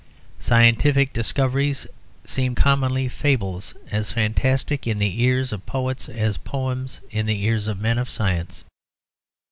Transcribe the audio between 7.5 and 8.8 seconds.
of men of science.